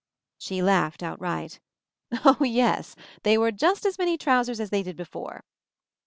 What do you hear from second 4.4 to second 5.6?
ers as they did before."